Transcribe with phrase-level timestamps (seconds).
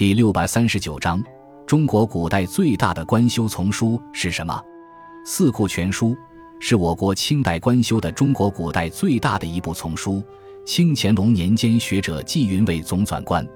[0.00, 1.22] 第六百三十九章：
[1.66, 4.54] 中国古代最大的官修丛书是什么？
[5.26, 6.12] 《四库全书》
[6.58, 10.24] 是我国清代官修的中国古代最大的一部丛书。
[10.64, 13.46] 清乾隆年间，学者纪云为总纂官。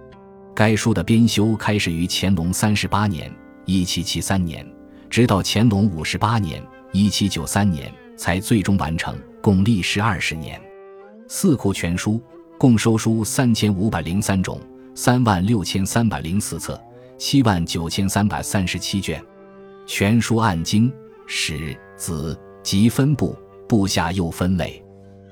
[0.55, 3.35] 该书的编修开始于乾隆三十八年
[3.65, 4.71] （一七七三年），
[5.09, 10.61] 直到乾隆五十八年（一七九三年）才最终完成，共历时二十年。
[11.27, 12.13] 《四库全书》
[12.59, 14.61] 共收书三千五百零三种，
[14.95, 16.81] 三万六千三百零四册，
[17.19, 19.23] 七万九千三百三十七卷。
[19.87, 20.93] 全书按经、
[21.27, 23.37] 史、子及分部，
[23.69, 24.83] 部下又分类，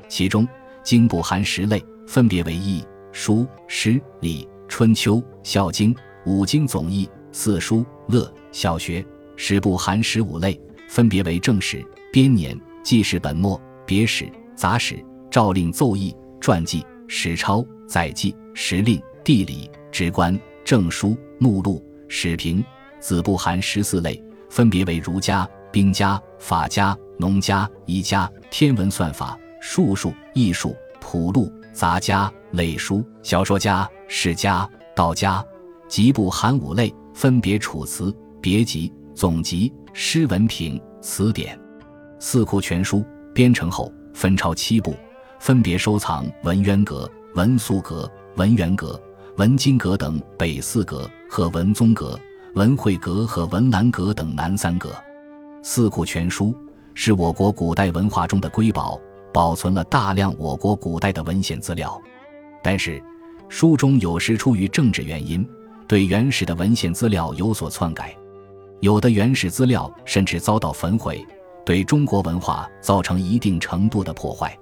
[0.09, 0.47] 其中
[0.83, 4.49] 经部含十类，分别为易、书、诗、礼。
[4.69, 9.05] 春秋、孝经、五经总义、四书、乐、小学、
[9.37, 22.65] 史部含十五类，分别为正史、编年、纪事本末、别史、杂史、诏令奏议、传记、史钞、载记、时令、地理、职官、证书、目录、史评。
[23.01, 33.89] 子部含十四类，分别为儒家、兵家、法家、农家、医家、天文算法、术数、艺术、谱录、杂家、类书、小说家。
[34.07, 35.45] 史家、道家，
[35.89, 41.59] 集部含五类，分别楚辞、别集、总集、诗文评、词典。
[42.21, 44.95] 四库全书编成后，分抄七部，
[45.41, 49.01] 分别收藏文渊阁、文肃阁、文元阁、
[49.37, 52.19] 文津阁等北四阁和文宗阁、
[52.55, 54.91] 文惠阁和文澜阁等南三阁。
[55.63, 56.55] 四库全书
[56.93, 59.01] 是我国古代文化中的瑰宝，
[59.33, 62.01] 保存了大量我国古代的文献资料，
[62.63, 63.03] 但是。
[63.49, 65.47] 书中有时出于政治原因，
[65.87, 68.17] 对原始的文献资料有所篡改，
[68.81, 71.23] 有的原始资料甚至遭到焚毁，
[71.63, 74.59] 对中国文化造成一定程度的破坏。